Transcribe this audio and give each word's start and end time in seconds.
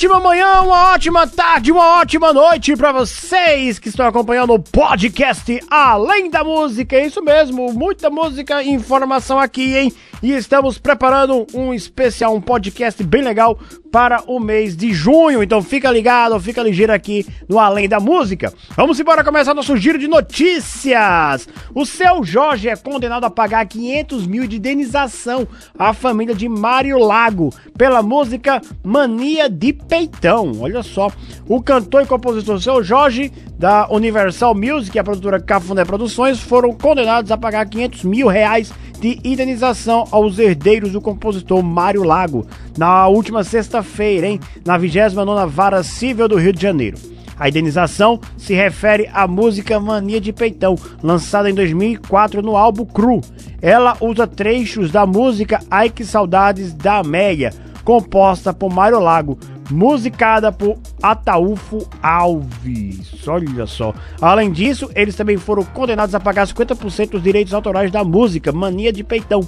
ótima 0.00 0.18
manhã, 0.18 0.62
uma 0.62 0.94
ótima 0.94 1.26
tarde, 1.26 1.70
uma 1.70 1.98
ótima 1.98 2.32
noite 2.32 2.74
para 2.74 2.90
vocês 2.90 3.78
que 3.78 3.90
estão 3.90 4.06
acompanhando 4.06 4.54
o 4.54 4.58
podcast 4.58 5.60
Além 5.68 6.30
da 6.30 6.42
Música. 6.42 6.96
É 6.96 7.04
isso 7.04 7.22
mesmo, 7.22 7.70
muita 7.74 8.08
música 8.08 8.62
e 8.62 8.70
informação 8.70 9.38
aqui, 9.38 9.76
hein? 9.76 9.92
E 10.22 10.32
estamos 10.32 10.78
preparando 10.78 11.46
um 11.54 11.74
especial, 11.74 12.34
um 12.34 12.40
podcast 12.40 13.02
bem 13.02 13.22
legal 13.22 13.58
para 13.90 14.22
o 14.26 14.38
mês 14.38 14.76
de 14.76 14.92
junho. 14.92 15.42
Então 15.42 15.62
fica 15.62 15.90
ligado, 15.90 16.38
fica 16.40 16.62
ligeiro 16.62 16.92
aqui 16.92 17.26
no 17.48 17.58
Além 17.58 17.88
da 17.88 17.98
Música. 17.98 18.52
Vamos 18.76 19.00
embora 19.00 19.24
começar 19.24 19.54
nosso 19.54 19.76
giro 19.76 19.98
de 19.98 20.08
notícias. 20.08 21.48
O 21.74 21.86
seu 21.86 22.22
Jorge 22.22 22.68
é 22.68 22.76
condenado 22.76 23.24
a 23.24 23.30
pagar 23.30 23.66
500 23.66 24.26
mil 24.26 24.46
de 24.46 24.56
indenização 24.56 25.48
à 25.78 25.92
família 25.92 26.34
de 26.34 26.48
Mário 26.48 26.98
Lago 26.98 27.50
pela 27.76 28.02
música 28.02 28.60
Mania 28.84 29.48
de 29.48 29.72
Peitão. 29.90 30.52
Olha 30.60 30.84
só, 30.84 31.10
o 31.48 31.60
cantor 31.60 32.02
e 32.02 32.06
compositor 32.06 32.60
seu 32.60 32.80
Jorge 32.80 33.32
da 33.58 33.88
Universal 33.90 34.54
Music 34.54 34.96
e 34.96 35.00
a 35.00 35.04
produtora 35.04 35.40
Cafuné 35.40 35.84
Produções 35.84 36.38
foram 36.38 36.72
condenados 36.72 37.32
a 37.32 37.36
pagar 37.36 37.68
500 37.68 38.04
mil 38.04 38.28
reais 38.28 38.72
de 39.00 39.18
indenização 39.24 40.06
aos 40.12 40.38
herdeiros 40.38 40.92
do 40.92 41.00
compositor 41.00 41.60
Mário 41.60 42.04
Lago 42.04 42.46
na 42.78 43.08
última 43.08 43.42
sexta-feira, 43.42 44.28
hein, 44.28 44.40
na 44.64 44.78
29ª 44.78 45.48
Vara 45.48 45.82
Civil 45.82 46.28
do 46.28 46.36
Rio 46.36 46.52
de 46.52 46.62
Janeiro. 46.62 46.96
A 47.36 47.48
indenização 47.48 48.20
se 48.36 48.54
refere 48.54 49.10
à 49.12 49.26
música 49.26 49.80
Mania 49.80 50.20
de 50.20 50.32
Peitão, 50.32 50.76
lançada 51.02 51.50
em 51.50 51.54
2004 51.54 52.42
no 52.42 52.56
álbum 52.56 52.84
Cru. 52.84 53.22
Ela 53.60 53.96
usa 54.00 54.26
trechos 54.26 54.92
da 54.92 55.04
música 55.04 55.58
Ai 55.70 55.88
Que 55.88 56.04
Saudades 56.04 56.74
da 56.74 57.02
Meia, 57.02 57.50
composta 57.84 58.52
por 58.52 58.72
Mário 58.72 59.00
Lago, 59.00 59.38
musicada 59.70 60.52
por 60.52 60.78
Ataúfo 61.02 61.88
Alves. 62.02 63.26
Olha 63.26 63.66
só. 63.66 63.94
Além 64.20 64.50
disso, 64.50 64.90
eles 64.94 65.14
também 65.14 65.36
foram 65.36 65.64
condenados 65.64 66.14
a 66.14 66.20
pagar 66.20 66.46
50% 66.46 67.10
dos 67.10 67.22
direitos 67.22 67.54
autorais 67.54 67.90
da 67.90 68.04
música 68.04 68.52
Mania 68.52 68.92
de 68.92 69.04
Peitão, 69.04 69.40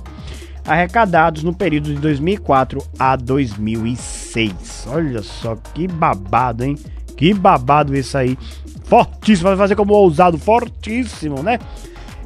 arrecadados 0.66 1.42
no 1.42 1.54
período 1.54 1.92
de 1.92 2.00
2004 2.00 2.82
a 2.98 3.16
2006. 3.16 4.86
Olha 4.88 5.22
só 5.22 5.56
que 5.74 5.86
babado, 5.86 6.64
hein? 6.64 6.76
Que 7.16 7.34
babado 7.34 7.96
isso 7.96 8.16
aí. 8.16 8.38
Fortíssimo, 8.84 9.48
vai 9.48 9.56
fazer 9.56 9.76
como 9.76 9.94
ousado, 9.94 10.38
fortíssimo, 10.38 11.42
né? 11.42 11.58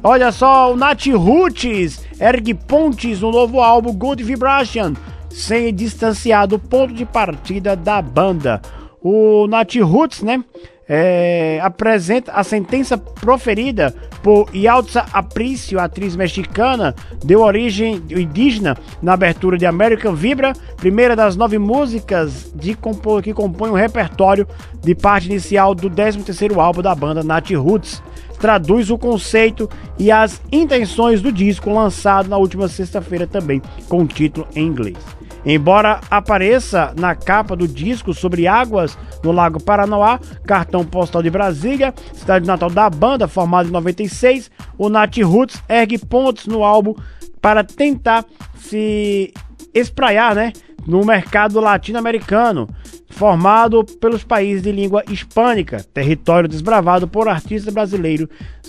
Olha 0.03 0.31
só, 0.31 0.71
o 0.71 0.77
Nat 0.77 1.07
Roots 1.07 2.01
ergue 2.19 2.53
pontes 2.53 3.21
no 3.21 3.31
novo 3.31 3.61
álbum 3.61 3.91
Good 3.93 4.23
Vibration 4.23 4.93
sem 5.37 5.73
distanciar 5.73 6.47
do 6.47 6.57
ponto 6.57 6.93
de 6.93 7.05
partida 7.05 7.75
da 7.75 8.01
banda. 8.01 8.59
O 9.01 9.45
Nat 9.47 9.75
Roots, 9.75 10.23
né? 10.23 10.43
É, 10.89 11.59
apresenta 11.61 12.31
a 12.31 12.45
sentença 12.45 12.97
proferida 12.97 13.93
por 14.23 14.49
Yaltza 14.55 15.05
Aprício, 15.11 15.79
atriz 15.79 16.15
mexicana, 16.15 16.95
deu 17.23 17.41
origem 17.41 18.01
indígena 18.09 18.77
na 19.01 19.13
abertura 19.13 19.57
de 19.57 19.65
American 19.65 20.15
Vibra, 20.15 20.53
primeira 20.77 21.13
das 21.13 21.35
nove 21.35 21.57
músicas 21.59 22.51
de 22.55 22.75
que 23.21 23.33
compõem 23.33 23.71
o 23.71 23.75
repertório 23.75 24.47
de 24.81 24.95
parte 24.95 25.27
inicial 25.27 25.75
do 25.75 25.89
13º 25.89 26.57
álbum 26.57 26.81
da 26.81 26.95
banda 26.95 27.21
Nat 27.21 27.51
Roots. 27.51 28.01
Traduz 28.39 28.89
o 28.89 28.97
conceito 28.97 29.69
e 29.99 30.09
as 30.09 30.41
intenções 30.51 31.21
do 31.21 31.31
disco 31.31 31.73
lançado 31.73 32.29
na 32.29 32.37
última 32.37 32.67
sexta-feira 32.67 33.27
também, 33.27 33.61
com 33.89 34.05
título 34.07 34.47
em 34.55 34.65
inglês. 34.65 35.16
Embora 35.49 36.01
apareça 36.11 36.93
na 36.99 37.15
capa 37.15 37.55
do 37.55 37.65
disco 37.65 38.13
sobre 38.13 38.47
águas 38.47 38.97
no 39.23 39.31
Lago 39.31 39.63
Paranoá, 39.63 40.19
cartão 40.45 40.83
postal 40.83 41.23
de 41.23 41.29
Brasília, 41.29 41.93
cidade 42.11 42.45
natal 42.45 42.69
da 42.69 42.89
banda, 42.89 43.29
formada 43.29 43.69
em 43.69 43.71
96, 43.71 44.51
o 44.77 44.89
Nat 44.89 45.17
Roots 45.19 45.63
ergue 45.69 45.97
pontos 45.97 46.47
no 46.47 46.65
álbum 46.65 46.93
para 47.41 47.63
tentar 47.63 48.25
se 48.59 49.33
espraiar, 49.73 50.35
né, 50.35 50.51
no 50.85 51.05
mercado 51.05 51.61
latino-americano, 51.61 52.67
formado 53.09 53.83
pelos 53.83 54.23
países 54.23 54.61
de 54.61 54.71
língua 54.71 55.03
hispânica, 55.09 55.83
território 55.93 56.49
desbravado 56.49 57.07
por 57.07 57.27
artistas 57.27 57.73
brasileiros 57.73 58.27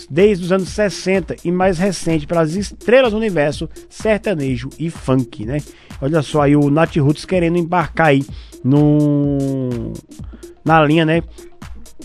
desde 0.08 0.44
os 0.44 0.52
anos 0.52 0.68
60 0.68 1.36
e 1.44 1.50
mais 1.50 1.78
recente 1.78 2.26
pelas 2.26 2.54
estrelas 2.54 3.12
do 3.12 3.18
universo 3.18 3.68
sertanejo 3.88 4.70
e 4.78 4.90
funk, 4.90 5.44
né? 5.44 5.58
Olha 6.00 6.22
só 6.22 6.42
aí 6.42 6.54
o 6.54 6.70
Nat 6.70 6.96
Roots 6.96 7.24
querendo 7.24 7.58
embarcar 7.58 8.08
aí 8.08 8.24
no 8.62 9.92
na 10.64 10.84
linha, 10.84 11.04
né? 11.04 11.22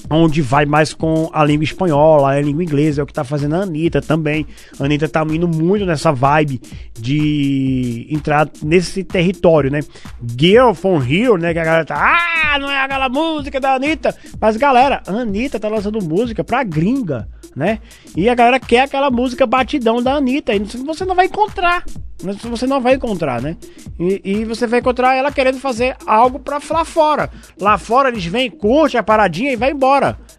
Onde 0.09 0.41
vai 0.41 0.66
mais 0.66 0.94
com 0.94 1.30
a 1.34 1.44
língua 1.44 1.64
espanhola, 1.64 2.30
a 2.30 2.41
língua 2.41 2.64
inglesa, 2.64 3.02
é 3.02 3.03
o 3.03 3.08
que 3.08 3.14
tá 3.14 3.24
fazendo 3.24 3.56
a 3.56 3.59
Anitta 3.59 4.02
também. 4.02 4.46
A 4.80 4.86
Anitta 4.86 5.08
tá 5.08 5.24
indo 5.30 5.47
muito 5.47 5.86
nessa 5.86 6.12
vibe 6.12 6.62
de 6.94 8.08
entrar 8.09 8.50
nesse 8.62 9.03
território, 9.03 9.72
né? 9.72 9.81
Girl 10.38 10.74
from 10.74 11.02
Here, 11.02 11.40
né? 11.40 11.53
Que 11.53 11.59
a 11.59 11.66
galera 11.66 11.86
tá, 11.86 11.96
ah, 11.96 12.59
não 12.59 12.69
é 12.69 12.84
aquela 12.84 13.09
música 13.09 13.59
da 13.59 13.75
Anitta. 13.75 14.16
Mas 14.40 14.58
galera, 14.58 15.02
a 15.08 15.12
Anitta 15.12 15.59
tá 15.59 15.68
lançando 15.68 16.03
música 16.03 16.44
pra 16.44 16.64
gringa, 16.64 17.28
né? 17.56 17.80
E 18.16 18.30
a 18.30 18.35
galera 18.35 18.59
quer 18.59 18.81
aquela 18.81 19.09
música 19.09 19.46
batidão 19.46 20.02
da 20.02 20.16
Anitta. 20.16 20.53
E 20.53 20.59
você 20.59 21.06
não 21.06 21.16
vai 21.16 21.25
encontrar. 21.25 21.84
Você 22.50 22.66
não 22.66 22.80
vai 22.80 22.96
encontrar, 22.96 23.41
né? 23.41 23.58
E, 24.00 24.22
e 24.24 24.46
você 24.46 24.66
vai 24.66 24.80
encontrar 24.80 25.14
ela 25.16 25.31
querendo 25.31 25.59
fazer 25.59 25.96
algo 26.06 26.40
pra 26.40 26.59
lá 26.70 26.85
fora. 26.85 27.30
Lá 27.59 27.78
fora 27.78 28.09
eles 28.09 28.25
vêm, 28.25 28.50
curte 28.50 28.97
a 28.97 29.03
paradinha 29.03 29.52
e 29.52 29.58
vai 29.58 29.72
embora, 29.72 29.92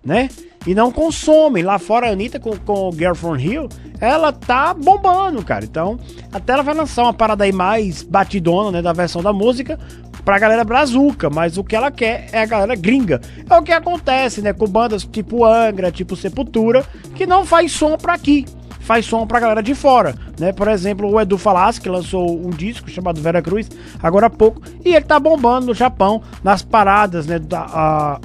né? 0.04 0.28
E 0.66 0.74
não 0.74 0.90
consomem. 0.90 1.62
Lá 1.62 1.78
fora 1.78 2.08
a 2.08 2.12
Anitta 2.12 2.40
com, 2.40 2.56
com 2.56 2.88
o 2.88 2.92
Girl 2.92 3.14
From 3.14 3.36
Hill, 3.36 3.68
ela 4.00 4.32
tá 4.32 4.72
bombando, 4.72 5.44
cara. 5.44 5.64
Então, 5.64 5.98
até 6.32 6.54
ela 6.54 6.62
vai 6.62 6.74
lançar 6.74 7.02
uma 7.02 7.12
parada 7.12 7.44
aí 7.44 7.52
mais 7.52 8.02
batidona, 8.02 8.70
né? 8.70 8.82
Da 8.82 8.92
versão 8.92 9.22
da 9.22 9.32
música 9.32 9.78
pra 10.24 10.38
galera 10.38 10.64
brazuca, 10.64 11.28
mas 11.28 11.58
o 11.58 11.64
que 11.64 11.76
ela 11.76 11.90
quer 11.90 12.28
é 12.32 12.40
a 12.40 12.46
galera 12.46 12.74
gringa. 12.74 13.20
É 13.48 13.56
o 13.56 13.62
que 13.62 13.72
acontece, 13.72 14.40
né? 14.40 14.52
Com 14.52 14.66
bandas 14.66 15.04
tipo 15.04 15.44
Angra, 15.44 15.92
tipo 15.92 16.16
Sepultura, 16.16 16.84
que 17.14 17.26
não 17.26 17.44
faz 17.44 17.72
som 17.72 17.96
pra 17.96 18.14
aqui 18.14 18.46
faz 18.84 19.06
som 19.06 19.26
pra 19.26 19.40
galera 19.40 19.62
de 19.62 19.74
fora, 19.74 20.14
né? 20.38 20.52
Por 20.52 20.68
exemplo, 20.68 21.10
o 21.10 21.20
Edu 21.20 21.38
Falassi, 21.38 21.80
que 21.80 21.88
lançou 21.88 22.38
um 22.46 22.50
disco 22.50 22.88
chamado 22.90 23.20
Vera 23.20 23.40
Cruz, 23.40 23.68
agora 24.02 24.26
há 24.26 24.30
pouco, 24.30 24.60
e 24.84 24.94
ele 24.94 25.04
tá 25.04 25.18
bombando 25.18 25.66
no 25.68 25.74
Japão, 25.74 26.22
nas 26.42 26.62
paradas, 26.62 27.26
né? 27.26 27.38
Da, 27.38 27.60
a, 27.60 28.20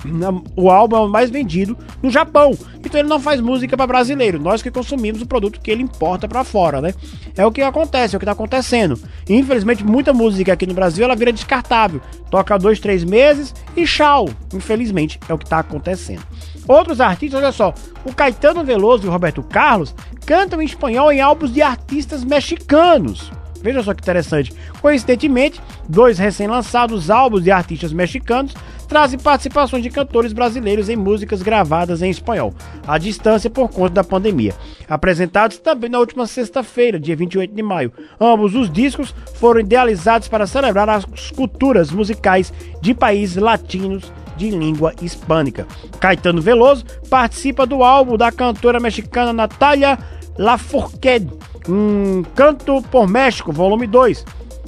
o 0.56 0.70
álbum 0.70 0.98
é 0.98 1.00
o 1.00 1.08
mais 1.08 1.30
vendido 1.30 1.78
no 2.04 2.10
Japão. 2.10 2.52
Então 2.84 3.00
ele 3.00 3.10
não 3.10 3.20
faz 3.20 3.40
música 3.40 3.76
para 3.78 3.88
brasileiro, 3.88 4.40
nós 4.40 4.62
que 4.62 4.70
consumimos 4.70 5.22
o 5.22 5.26
produto 5.26 5.60
que 5.62 5.72
ele 5.72 5.82
importa 5.82 6.28
para 6.28 6.44
fora, 6.44 6.82
né? 6.82 6.94
É 7.38 7.46
o 7.46 7.52
que 7.52 7.62
acontece, 7.62 8.16
é 8.16 8.18
o 8.18 8.20
que 8.20 8.26
tá 8.26 8.34
acontecendo. 8.34 9.00
infelizmente, 9.30 9.84
muita 9.84 10.14
música 10.14 10.54
aqui 10.54 10.68
no 10.68 10.74
Brasil 10.74 11.06
ela 11.06 11.16
vira 11.16 11.32
descartável. 11.32 12.02
Toca 12.30 12.58
dois, 12.58 12.80
três 12.80 13.04
meses 13.04 13.56
e 13.76 13.86
tchau. 13.86 14.30
Infelizmente, 14.54 15.20
é 15.30 15.34
o 15.34 15.38
que 15.38 15.50
tá 15.50 15.60
acontecendo. 15.60 16.22
Outros 16.70 17.02
artistas, 17.02 17.42
olha 17.42 17.52
só, 17.52 17.74
o 18.06 18.14
Caetano 18.14 18.64
Veloso 18.64 19.04
e 19.04 19.10
o 19.10 19.12
Roberto 19.12 19.42
Carlos 19.42 19.96
cantam 20.24 20.62
em 20.62 20.66
espanhol 20.66 21.12
em 21.12 21.20
álbuns 21.20 21.52
de 21.52 21.64
artistas 21.64 22.24
mexicanos. 22.24 23.32
Veja 23.60 23.82
só 23.82 23.92
que 23.92 24.04
interessante. 24.04 24.54
Coincidentemente, 24.80 25.60
dois 25.90 26.20
recém-lançados 26.20 27.10
álbuns 27.10 27.44
de 27.44 27.50
artistas 27.50 27.92
mexicanos 27.92 28.54
trazem 28.88 29.18
participações 29.18 29.82
de 29.82 29.90
cantores 29.90 30.32
brasileiros 30.32 30.90
em 30.90 30.96
músicas 30.96 31.42
gravadas 31.42 32.04
em 32.04 32.12
espanhol, 32.12 32.54
à 32.88 33.00
distância 33.00 33.50
por 33.50 33.70
conta 33.70 33.96
da 33.96 34.04
pandemia. 34.04 34.54
Apresentados 34.88 35.58
também 35.58 35.90
na 35.90 36.00
última 36.00 36.28
sexta-feira, 36.28 37.00
dia 37.00 37.16
28 37.16 37.52
de 37.52 37.64
maio. 37.64 37.92
Ambos 38.22 38.54
os 38.54 38.72
discos 38.72 39.14
foram 39.36 39.60
idealizados 39.60 40.28
para 40.28 40.46
celebrar 40.46 40.88
as 40.88 41.06
culturas 41.32 41.90
musicais 41.90 42.54
de 42.80 42.94
países 42.94 43.38
latinos 43.38 44.12
de 44.40 44.50
língua 44.50 44.94
hispânica. 45.02 45.68
Caetano 46.00 46.42
Veloso 46.42 46.86
participa 47.10 47.66
do 47.66 47.84
álbum 47.84 48.16
da 48.16 48.32
cantora 48.32 48.80
mexicana 48.80 49.34
Natália 49.34 50.00
Lafourcade, 50.38 51.30
um 51.68 52.24
Canto 52.34 52.82
por 52.84 53.08
México, 53.08 53.52
volume 53.52 53.86
2, 53.86 54.26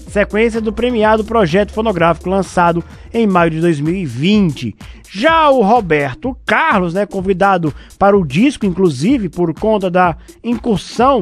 sequência 0.09 0.59
do 0.59 0.73
premiado 0.73 1.23
projeto 1.23 1.71
fonográfico 1.71 2.29
lançado 2.29 2.83
em 3.13 3.25
maio 3.25 3.51
de 3.51 3.61
2020. 3.61 4.75
Já 5.09 5.49
o 5.49 5.61
Roberto 5.61 6.37
Carlos, 6.45 6.93
né, 6.93 7.05
convidado 7.05 7.73
para 7.97 8.17
o 8.17 8.27
disco, 8.27 8.65
inclusive 8.65 9.29
por 9.29 9.53
conta 9.53 9.89
da 9.89 10.17
incursão 10.43 11.21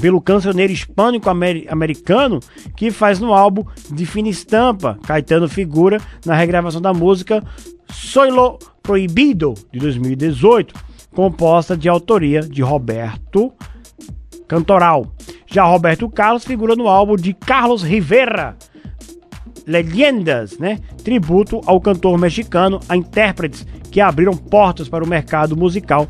pelo 0.00 0.20
cancioneiro 0.20 0.72
hispânico 0.72 1.28
americano 1.30 2.40
que 2.76 2.90
faz 2.90 3.18
no 3.18 3.32
álbum 3.32 3.64
de 3.90 4.06
fina 4.06 4.28
estampa. 4.28 4.98
Caetano 5.06 5.48
figura 5.48 6.00
na 6.24 6.34
regravação 6.34 6.80
da 6.80 6.92
música 6.92 7.42
Soilo 7.90 8.58
Proibido 8.82 9.54
de 9.72 9.78
2018, 9.78 10.74
composta 11.14 11.76
de 11.76 11.88
autoria 11.88 12.40
de 12.40 12.62
Roberto 12.62 13.52
Cantoral. 14.46 15.12
Já 15.46 15.64
Roberto 15.64 16.08
Carlos 16.08 16.44
figura 16.44 16.76
no 16.76 16.88
álbum 16.88 17.16
de 17.16 17.32
Carlos 17.32 17.82
Rivera, 17.82 18.56
Leyendas, 19.66 20.58
né? 20.58 20.78
Tributo 21.02 21.60
ao 21.66 21.80
cantor 21.80 22.16
mexicano, 22.18 22.78
a 22.88 22.96
intérpretes 22.96 23.66
que 23.90 24.00
abriram 24.00 24.36
portas 24.36 24.88
para 24.88 25.02
o 25.02 25.08
mercado 25.08 25.56
musical 25.56 26.06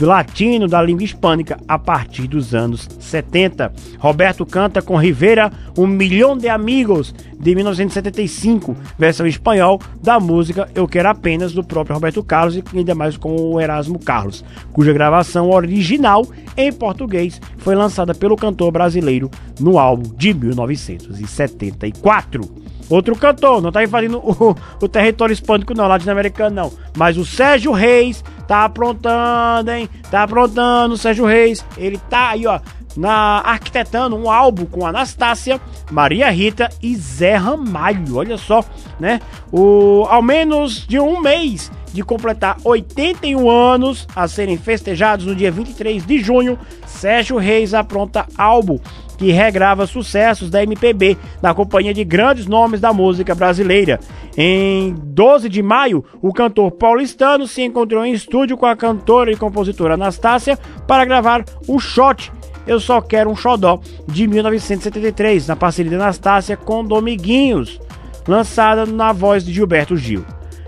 latino 0.00 0.66
da 0.66 0.82
língua 0.82 1.04
hispânica 1.04 1.58
a 1.66 1.78
partir 1.78 2.26
dos 2.26 2.54
anos 2.54 2.86
70. 2.98 3.72
Roberto 3.98 4.44
canta 4.44 4.82
com 4.82 4.96
Rivera 4.96 5.50
Um 5.76 5.86
Milhão 5.86 6.36
de 6.36 6.48
Amigos 6.48 7.14
de 7.38 7.54
1975, 7.54 8.76
versão 8.98 9.26
espanhol 9.26 9.80
da 10.02 10.20
música 10.20 10.68
Eu 10.74 10.86
Quero 10.86 11.08
Apenas 11.08 11.52
do 11.52 11.64
próprio 11.64 11.94
Roberto 11.94 12.22
Carlos 12.22 12.56
e 12.56 12.62
ainda 12.74 12.94
mais 12.94 13.16
com 13.16 13.34
o 13.34 13.58
Erasmo 13.60 13.98
Carlos, 13.98 14.44
cuja 14.72 14.92
gravação 14.92 15.50
original 15.50 16.26
em 16.56 16.72
português 16.72 17.40
foi 17.58 17.74
lançada 17.74 18.14
pelo 18.14 18.36
cantor 18.36 18.70
brasileiro 18.70 19.30
no 19.58 19.78
álbum 19.78 20.14
de 20.16 20.34
1974. 20.34 22.70
Outro 22.90 23.14
cantor, 23.14 23.62
não 23.62 23.70
tá 23.70 23.86
fazendo 23.86 24.18
o, 24.18 24.56
o 24.82 24.88
território 24.88 25.32
hispânico 25.32 25.72
não, 25.74 25.86
latino-americano 25.86 26.56
não, 26.56 26.72
mas 26.96 27.16
o 27.16 27.24
Sérgio 27.24 27.70
Reis 27.70 28.24
tá 28.50 28.64
aprontando, 28.64 29.70
hein? 29.70 29.88
Tá 30.10 30.24
aprontando 30.24 30.98
Sérgio 30.98 31.24
Reis. 31.24 31.64
Ele 31.76 31.98
tá 32.10 32.30
aí, 32.30 32.48
ó, 32.48 32.58
na 32.96 33.40
arquitetando 33.44 34.16
um 34.16 34.28
álbum 34.28 34.66
com 34.66 34.84
Anastácia, 34.84 35.60
Maria 35.88 36.28
Rita 36.30 36.68
e 36.82 36.96
Zé 36.96 37.36
Ramalho. 37.36 38.16
Olha 38.16 38.36
só, 38.36 38.64
né? 38.98 39.20
O 39.52 40.04
ao 40.10 40.20
menos 40.20 40.84
de 40.84 40.98
um 40.98 41.20
mês 41.20 41.70
de 41.92 42.02
completar 42.02 42.56
81 42.64 43.48
anos 43.48 44.08
a 44.16 44.26
serem 44.26 44.58
festejados 44.58 45.26
no 45.26 45.36
dia 45.36 45.52
23 45.52 46.04
de 46.04 46.18
junho, 46.18 46.58
Sérgio 46.86 47.38
Reis 47.38 47.72
apronta 47.72 48.26
álbum 48.36 48.80
que 49.20 49.32
regrava 49.32 49.86
sucessos 49.86 50.48
da 50.48 50.62
MPB 50.62 51.18
na 51.42 51.52
companhia 51.52 51.92
de 51.92 52.02
grandes 52.04 52.46
nomes 52.46 52.80
da 52.80 52.90
música 52.90 53.34
brasileira. 53.34 54.00
Em 54.34 54.94
12 54.94 55.46
de 55.46 55.62
maio, 55.62 56.02
o 56.22 56.32
cantor 56.32 56.70
paulistano 56.70 57.46
se 57.46 57.60
encontrou 57.60 58.02
em 58.02 58.14
estúdio 58.14 58.56
com 58.56 58.64
a 58.64 58.74
cantora 58.74 59.30
e 59.30 59.36
compositora 59.36 59.92
Anastácia 59.92 60.58
para 60.86 61.04
gravar 61.04 61.44
o 61.68 61.78
Shot 61.78 62.32
Eu 62.66 62.80
Só 62.80 63.02
Quero 63.02 63.28
um 63.28 63.36
Xodó 63.36 63.78
de 64.08 64.26
1973, 64.26 65.46
na 65.46 65.54
parceria 65.54 65.90
de 65.90 65.96
Anastácia 65.96 66.56
com 66.56 66.82
Dominguinhos, 66.82 67.78
lançada 68.26 68.86
na 68.86 69.12
voz 69.12 69.44
de 69.44 69.52
Gilberto 69.52 69.98
Gil. 69.98 70.24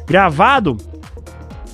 Gravado 0.07 0.77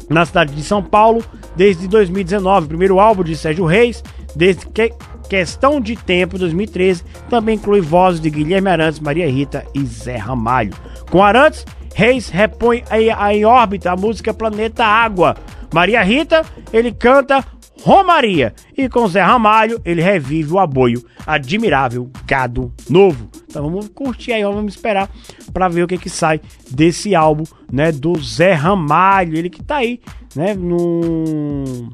na 0.09 0.25
cidade 0.25 0.55
de 0.55 0.63
São 0.63 0.81
Paulo 0.81 1.25
desde 1.57 1.89
2019, 1.89 2.69
primeiro 2.69 3.01
álbum 3.01 3.25
de 3.25 3.35
Sérgio 3.35 3.65
Reis, 3.65 4.01
desde 4.37 4.65
que 4.67 4.93
Questão 5.29 5.81
de 5.81 5.95
Tempo 5.97 6.39
2013 6.39 7.05
também 7.29 7.57
inclui 7.57 7.81
vozes 7.81 8.21
de 8.21 8.31
Guilherme 8.31 8.71
Arantes, 8.71 9.01
Maria 9.01 9.31
Rita 9.31 9.65
e 9.75 9.85
Zé 9.85 10.17
Ramalho. 10.17 10.73
Com 11.11 11.23
Arantes, 11.23 11.67
Reis 11.95 12.29
repõe 12.29 12.85
em 12.93 13.45
órbita 13.45 13.93
a 13.93 13.97
música 13.97 14.33
Planeta 14.33 14.85
Água. 14.85 15.37
Maria 15.73 16.03
Rita, 16.03 16.45
ele 16.73 16.93
canta 16.93 17.45
Romaria. 17.83 18.55
E 18.77 18.89
com 18.89 19.07
Zé 19.07 19.21
Ramalho, 19.21 19.81
ele 19.85 20.03
revive 20.03 20.53
o 20.53 20.59
aboio 20.59 21.05
admirável 21.27 22.11
Gado 22.27 22.73
Novo. 22.89 23.29
Então 23.49 23.63
vamos 23.65 23.89
curtir 23.89 24.33
aí, 24.33 24.43
vamos 24.43 24.75
esperar 24.75 25.11
para 25.53 25.69
ver 25.69 25.83
o 25.83 25.87
que 25.87 25.99
que 25.99 26.11
sai 26.11 26.41
desse 26.71 27.15
álbum, 27.15 27.45
né, 27.71 27.91
do 27.93 28.19
Zé 28.19 28.53
Ramalho, 28.53 29.37
ele 29.37 29.51
que 29.51 29.63
tá 29.63 29.77
aí, 29.77 30.01
né, 30.35 30.55
no 30.55 31.91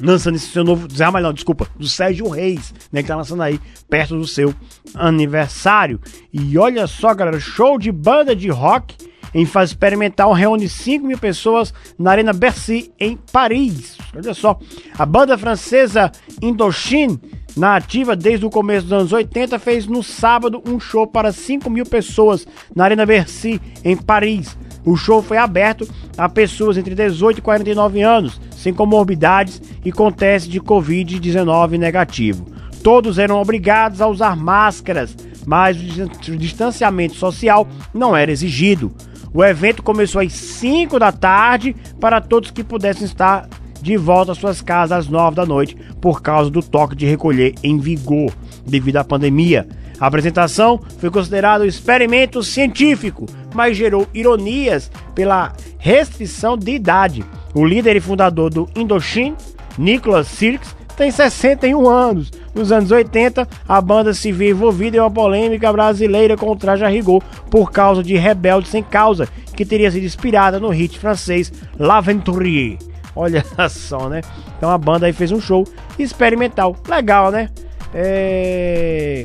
lançando 0.00 0.36
esse 0.36 0.46
seu 0.46 0.64
novo. 0.64 0.88
Zé 0.92 1.04
Ramalho, 1.04 1.26
não, 1.26 1.32
desculpa, 1.32 1.66
do 1.76 1.88
Sérgio 1.88 2.28
Reis, 2.28 2.74
né? 2.92 3.02
Que 3.02 3.08
tá 3.08 3.16
lançando 3.16 3.42
aí 3.42 3.60
perto 3.88 4.16
do 4.16 4.26
seu 4.26 4.54
aniversário. 4.94 6.00
E 6.32 6.56
olha 6.58 6.86
só, 6.86 7.14
galera, 7.14 7.40
show 7.40 7.78
de 7.78 7.90
banda 7.90 8.34
de 8.34 8.48
rock 8.48 8.96
em 9.34 9.44
fase 9.44 9.72
experimental 9.72 10.32
reúne 10.32 10.66
5 10.66 11.06
mil 11.06 11.18
pessoas 11.18 11.72
na 11.98 12.12
Arena 12.12 12.32
Bercy, 12.32 12.90
em 12.98 13.18
Paris. 13.30 13.98
Olha 14.14 14.32
só, 14.32 14.58
a 14.98 15.04
banda 15.04 15.36
francesa 15.36 16.10
Indochine, 16.40 17.20
na 17.54 17.76
ativa 17.76 18.16
desde 18.16 18.46
o 18.46 18.50
começo 18.50 18.84
dos 18.84 18.92
anos 18.94 19.12
80, 19.12 19.58
fez 19.58 19.86
no 19.86 20.02
sábado 20.02 20.62
um 20.66 20.80
show 20.80 21.06
para 21.06 21.32
5 21.32 21.68
mil 21.68 21.84
pessoas 21.84 22.46
na 22.74 22.84
Arena 22.84 23.04
Bercy, 23.04 23.60
em 23.84 23.94
Paris. 23.94 24.56
O 24.86 24.96
show 24.96 25.20
foi 25.22 25.36
aberto 25.36 25.86
a 26.16 26.28
pessoas 26.28 26.78
entre 26.78 26.94
18 26.94 27.38
e 27.38 27.42
49 27.42 28.00
anos, 28.00 28.40
sem 28.66 28.74
comorbidades 28.74 29.62
e 29.84 29.92
com 29.92 30.10
teste 30.10 30.50
de 30.50 30.60
Covid-19 30.60 31.78
negativo. 31.78 32.44
Todos 32.82 33.16
eram 33.16 33.40
obrigados 33.40 34.00
a 34.00 34.08
usar 34.08 34.34
máscaras, 34.34 35.16
mas 35.46 35.76
o 36.28 36.36
distanciamento 36.36 37.14
social 37.14 37.68
não 37.94 38.16
era 38.16 38.32
exigido. 38.32 38.92
O 39.32 39.44
evento 39.44 39.84
começou 39.84 40.20
às 40.20 40.32
5 40.32 40.98
da 40.98 41.12
tarde 41.12 41.76
para 42.00 42.20
todos 42.20 42.50
que 42.50 42.64
pudessem 42.64 43.04
estar 43.04 43.48
de 43.80 43.96
volta 43.96 44.32
às 44.32 44.38
suas 44.38 44.60
casas 44.60 44.98
às 44.98 45.08
9 45.08 45.36
da 45.36 45.46
noite 45.46 45.76
por 46.00 46.20
causa 46.20 46.50
do 46.50 46.60
toque 46.60 46.96
de 46.96 47.06
recolher 47.06 47.54
em 47.62 47.78
vigor 47.78 48.32
devido 48.66 48.96
à 48.96 49.04
pandemia. 49.04 49.68
A 50.00 50.08
apresentação 50.08 50.80
foi 50.98 51.08
considerada 51.08 51.62
um 51.62 51.68
experimento 51.68 52.42
científico, 52.42 53.26
mas 53.54 53.76
gerou 53.76 54.08
ironias 54.12 54.90
pela 55.14 55.52
restrição 55.78 56.58
de 56.58 56.72
idade. 56.72 57.24
O 57.56 57.64
líder 57.64 57.96
e 57.96 58.00
fundador 58.00 58.50
do 58.50 58.68
Indochine, 58.76 59.34
Nicholas 59.78 60.26
Sirks, 60.26 60.76
tem 60.94 61.10
61 61.10 61.88
anos. 61.88 62.30
Nos 62.54 62.70
anos 62.70 62.90
80, 62.90 63.48
a 63.66 63.80
banda 63.80 64.12
se 64.12 64.30
viu 64.30 64.50
envolvida 64.50 64.98
em 64.98 65.00
uma 65.00 65.10
polêmica 65.10 65.72
brasileira 65.72 66.36
com 66.36 66.50
o 66.50 66.56
traje 66.56 66.84
a 66.84 66.88
rigor 66.88 67.22
por 67.50 67.72
causa 67.72 68.02
de 68.02 68.14
Rebelde 68.14 68.68
Sem 68.68 68.82
Causa, 68.82 69.26
que 69.54 69.64
teria 69.64 69.90
sido 69.90 70.04
inspirada 70.04 70.60
no 70.60 70.68
hit 70.68 70.98
francês 70.98 71.50
L'Aventurier. 71.78 72.76
Olha 73.14 73.42
só, 73.70 74.06
né? 74.10 74.20
Então 74.58 74.68
a 74.68 74.76
banda 74.76 75.06
aí 75.06 75.14
fez 75.14 75.32
um 75.32 75.40
show 75.40 75.66
experimental. 75.98 76.76
Legal, 76.86 77.30
né? 77.30 77.48
É... 77.94 79.24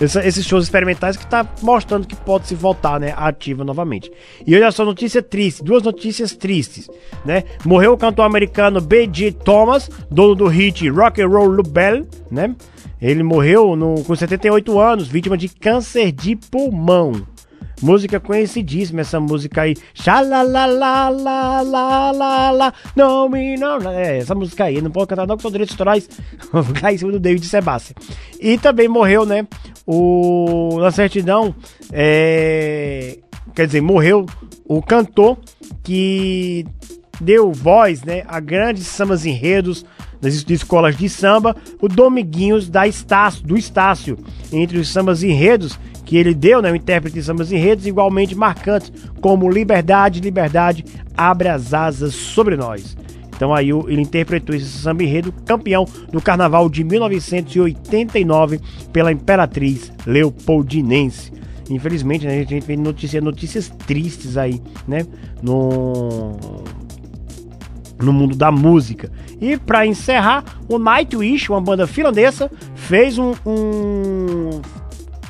Essa, 0.00 0.24
esses 0.24 0.46
shows 0.46 0.64
experimentais 0.64 1.16
que 1.16 1.26
tá 1.26 1.44
mostrando 1.60 2.06
que 2.06 2.14
pode 2.14 2.46
se 2.46 2.54
voltar, 2.54 3.00
né, 3.00 3.12
ativa 3.16 3.64
novamente. 3.64 4.10
E 4.46 4.54
olha 4.54 4.70
só, 4.70 4.84
notícia 4.84 5.20
triste, 5.20 5.62
duas 5.62 5.82
notícias 5.82 6.36
tristes, 6.36 6.88
né? 7.24 7.42
Morreu 7.64 7.94
o 7.94 7.98
cantor 7.98 8.24
americano 8.24 8.80
B.G. 8.80 9.32
Thomas, 9.32 9.90
dono 10.10 10.36
do 10.36 10.46
hit 10.46 10.88
Rock 10.88 11.20
and 11.20 11.28
Roll 11.28 11.48
Lubel, 11.48 12.06
né? 12.30 12.54
Ele 13.00 13.22
morreu 13.22 13.76
no, 13.76 14.02
com 14.04 14.14
78 14.14 14.78
anos, 14.78 15.08
vítima 15.08 15.34
de 15.36 15.48
câncer 15.48 16.12
de 16.12 16.36
pulmão. 16.36 17.26
Música 17.80 18.18
conhecidíssima, 18.18 19.02
essa 19.02 19.20
música 19.20 19.62
aí. 19.62 19.76
Xalalalalalalala, 19.94 22.74
não 22.96 23.28
me 23.28 23.56
não. 23.56 23.78
É, 23.90 24.18
essa 24.18 24.34
música 24.34 24.64
aí, 24.64 24.82
não 24.82 24.90
pode 24.90 25.06
cantar 25.06 25.28
não, 25.28 25.36
que 25.36 25.42
são 25.42 25.50
direitos 25.50 25.74
autorais. 25.74 26.08
Vou 26.52 26.64
ficar 26.64 26.92
em 26.92 26.98
cima 26.98 27.12
do 27.12 27.20
David 27.20 27.46
Sebastian. 27.46 27.94
E 28.40 28.58
também 28.58 28.88
morreu, 28.88 29.24
né? 29.24 29.46
O, 29.90 30.76
na 30.80 30.90
certidão, 30.90 31.54
é, 31.90 33.16
quer 33.54 33.64
dizer, 33.64 33.80
morreu 33.80 34.26
o 34.66 34.82
cantor 34.82 35.38
que 35.82 36.66
deu 37.18 37.50
voz, 37.50 38.02
né, 38.02 38.22
a 38.28 38.38
grandes 38.38 38.86
sambas 38.86 39.24
enredos 39.24 39.86
das 40.20 40.34
escolas 40.34 40.94
de 40.94 41.08
samba, 41.08 41.56
o 41.80 41.88
Dominguinhos 41.88 42.68
da 42.68 42.86
Estácio, 42.86 43.46
do 43.46 43.56
Estácio. 43.56 44.18
Entre 44.52 44.76
os 44.76 44.90
sambas 44.90 45.22
enredos 45.22 45.80
que 46.04 46.18
ele 46.18 46.34
deu, 46.34 46.60
né, 46.60 46.70
o 46.70 46.76
intérprete 46.76 47.14
de 47.14 47.22
sambas 47.22 47.50
enredos 47.50 47.86
igualmente 47.86 48.34
marcantes, 48.34 48.92
como 49.22 49.48
Liberdade, 49.48 50.20
Liberdade, 50.20 50.84
abre 51.16 51.48
as 51.48 51.72
asas 51.72 52.12
sobre 52.12 52.56
nós. 52.56 52.94
Então 53.38 53.54
aí 53.54 53.70
ele 53.70 54.02
interpretou 54.02 54.52
esse 54.52 54.66
samba 54.66 55.04
enredo 55.04 55.32
campeão 55.46 55.86
do 56.10 56.20
carnaval 56.20 56.68
de 56.68 56.82
1989 56.82 58.60
pela 58.92 59.12
Imperatriz 59.12 59.92
Leopoldinense. 60.04 61.32
Infelizmente, 61.70 62.26
né, 62.26 62.40
a 62.40 62.44
gente 62.44 62.66
vê 62.66 62.76
notícias, 62.76 63.22
notícias 63.22 63.68
tristes 63.86 64.36
aí, 64.36 64.60
né, 64.88 65.06
no 65.40 66.36
no 68.02 68.12
mundo 68.12 68.34
da 68.34 68.50
música. 68.50 69.10
E 69.40 69.56
para 69.56 69.86
encerrar, 69.86 70.44
o 70.68 70.76
Nightwish, 70.78 71.48
uma 71.48 71.60
banda 71.60 71.86
finlandesa, 71.86 72.50
fez 72.74 73.18
um, 73.18 73.34
um 73.46 74.60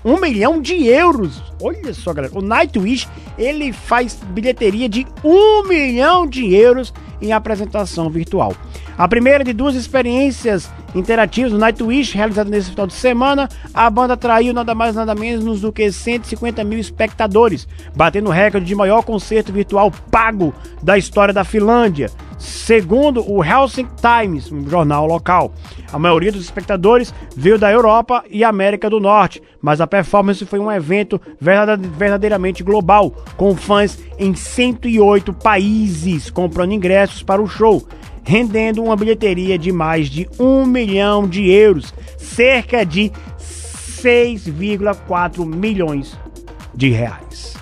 um 0.03 0.19
milhão 0.19 0.63
de 0.63 0.87
euros. 0.87 1.43
Olha 1.61 1.93
só, 1.93 2.15
galera. 2.15 2.39
O 2.39 2.41
Nightwish, 2.41 3.07
ele 3.37 3.71
faz 3.73 4.19
bilheteria 4.31 4.89
de 4.89 5.07
um 5.23 5.67
milhão 5.69 6.27
de 6.27 6.55
euros 6.55 6.95
em 7.21 7.33
apresentação 7.33 8.09
virtual. 8.11 8.55
A 8.99 9.07
primeira 9.07 9.45
de 9.45 9.53
duas 9.53 9.77
experiências 9.77 10.69
interativas 10.93 11.53
do 11.53 11.59
Nightwish 11.59 12.17
realizada 12.17 12.51
nesse 12.51 12.71
final 12.71 12.85
de 12.85 12.95
semana, 12.95 13.49
a 13.73 13.89
banda 13.89 14.15
atraiu 14.15 14.53
nada 14.53 14.75
mais 14.75 14.97
nada 14.97 15.15
menos 15.15 15.61
do 15.61 15.73
que 15.73 15.93
150 15.93 16.65
mil 16.65 16.81
espectadores, 16.81 17.69
batendo 17.95 18.29
o 18.29 18.33
recorde 18.33 18.67
de 18.67 18.75
maior 18.75 19.05
concerto 19.05 19.53
virtual 19.53 19.93
pago 20.11 20.53
da 20.83 20.99
história 20.99 21.33
da 21.33 21.45
Finlândia. 21.45 22.11
Segundo 22.39 23.25
o 23.29 23.45
Helsinki 23.45 23.91
Times, 24.01 24.51
um 24.51 24.69
jornal 24.69 25.07
local, 25.07 25.53
a 25.93 25.99
maioria 25.99 26.31
dos 26.31 26.43
espectadores 26.43 27.15
veio 27.37 27.59
da 27.59 27.71
Europa 27.71 28.25
e 28.31 28.45
América 28.45 28.91
do 28.91 29.01
Norte, 29.01 29.43
mas 29.61 29.81
a 29.81 29.87
performance 29.87 30.45
foi 30.45 30.59
um 30.59 30.71
evento 30.71 31.21
verdadeiramente 31.41 32.63
global, 32.63 33.11
com 33.37 33.57
fãs 33.57 33.99
em 34.19 34.35
108 34.35 35.33
países 35.33 36.31
comprando 36.31 36.73
ingressos 36.73 37.23
para 37.23 37.43
o 37.43 37.49
show, 37.49 37.85
rendendo 38.29 38.85
uma 38.85 38.95
bilheteria 38.95 39.59
de 39.59 39.73
mais 39.73 40.11
de 40.11 40.29
um 40.39 40.67
milhão 40.67 41.27
de 41.27 41.51
euros, 41.51 41.95
cerca 42.19 42.85
de 42.85 43.11
6,4 43.41 45.47
milhões 45.47 46.15
de 46.75 46.91
reais. 46.91 47.57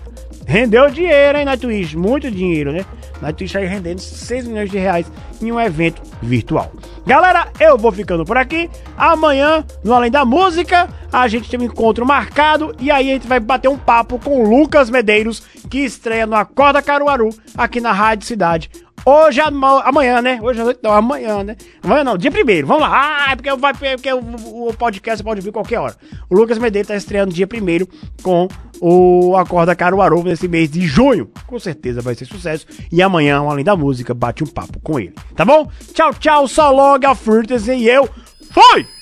Rendeu 0.45 0.91
dinheiro, 0.91 1.39
hein, 1.39 1.45
na 1.45 1.57
Twitch? 1.57 1.95
Muito 1.95 2.29
dinheiro, 2.33 2.73
né? 2.73 2.85
Na 3.23 3.33
Twitch 3.33 3.55
aí 3.55 3.65
rendendo 3.65 4.01
6 4.01 4.49
milhões 4.49 4.69
de 4.69 4.77
reais 4.77 5.07
em 5.41 5.53
um 5.53 5.61
evento 5.61 6.03
virtual. 6.21 6.73
Galera, 7.07 7.47
eu 7.61 7.79
vou 7.79 7.93
ficando 7.93 8.25
por 8.25 8.37
aqui. 8.37 8.69
Amanhã, 8.97 9.65
no 9.85 9.95
Além 9.95 10.11
da 10.11 10.25
Música, 10.25 10.89
a 11.13 11.29
gente 11.29 11.49
tem 11.49 11.61
um 11.61 11.65
encontro 11.65 12.05
marcado 12.05 12.75
e 12.81 12.91
aí 12.91 13.11
a 13.11 13.15
gente 13.15 13.29
vai 13.29 13.39
bater 13.39 13.69
um 13.69 13.79
papo 13.79 14.19
com 14.19 14.43
o 14.43 14.59
Lucas 14.59 14.91
Medeiros, 14.91 15.41
que 15.71 15.79
estreia 15.79 16.27
no 16.27 16.35
Acorda 16.35 16.83
Caruaru, 16.83 17.29
aqui 17.57 17.81
na 17.81 17.93
Rádio 17.93 18.27
Cidade. 18.27 18.69
Hoje, 19.09 19.41
amanhã, 19.41 20.21
né? 20.21 20.41
Hoje 20.43 20.61
à 20.61 20.65
noite, 20.65 20.81
não, 20.83 20.91
amanhã, 20.91 21.45
né? 21.45 21.57
Amanhã 21.81 22.03
não, 22.03 22.19
dia 22.19 22.29
primeiro, 22.29 22.67
vamos 22.67 22.83
lá. 22.83 22.91
Ah, 23.29 23.33
é 23.33 23.37
porque, 23.37 23.55
vai, 23.55 23.73
porque 23.73 24.13
o, 24.13 24.69
o 24.69 24.75
podcast 24.75 25.23
pode 25.23 25.41
vir 25.41 25.53
qualquer 25.53 25.79
hora. 25.79 25.95
O 26.29 26.35
Lucas 26.35 26.59
Medeiros 26.59 26.89
tá 26.89 26.97
estreando 26.97 27.33
dia 27.33 27.47
primeiro 27.47 27.89
com 28.21 28.49
o 28.81 29.37
Acorda 29.37 29.77
Caruaru 29.77 30.25
nesse 30.25 30.49
mês 30.49 30.69
de 30.69 30.81
junho. 30.89 31.31
Com 31.47 31.57
certeza 31.61 32.01
vai 32.01 32.17
ser 32.17 32.25
sucesso. 32.25 32.67
E 32.91 33.01
amanhã, 33.01 33.39
além 33.39 33.65
da 33.65 33.77
música, 33.77 34.13
bate 34.13 34.43
um 34.43 34.47
papo 34.49 34.81
com 34.81 34.99
ele. 34.99 35.15
Tá 35.37 35.45
bom? 35.45 35.71
Tchau, 35.95 36.13
tchau, 36.15 36.49
so 36.49 36.69
long, 36.73 36.99
Frutas 37.15 37.69
e 37.69 37.87
eu 37.87 38.09
fui! 38.51 38.96